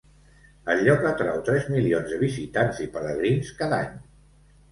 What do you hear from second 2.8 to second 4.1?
i pelegrins cada any.